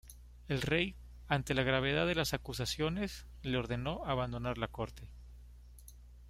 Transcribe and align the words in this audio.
El 0.47 0.63
rey, 0.63 0.95
ante 1.27 1.53
la 1.53 1.61
gravedad 1.61 2.07
de 2.07 2.15
las 2.15 2.33
acusaciones, 2.33 3.27
le 3.43 3.55
ordenó 3.59 4.03
abandonar 4.03 4.57
la 4.57 4.67
corte. 4.67 5.07